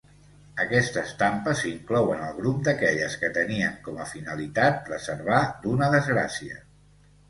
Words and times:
Aquesta 0.61 1.03
estampa 1.09 1.53
s'inclou 1.59 2.09
en 2.15 2.25
el 2.29 2.33
grup 2.41 2.65
d'aquelles 2.69 3.21
que 3.25 3.31
tenien 3.39 3.79
com 3.87 4.03
a 4.03 4.11
finalitat 4.17 4.85
preservar 4.93 5.47
d'una 5.65 5.97
desgràcia. 5.99 6.65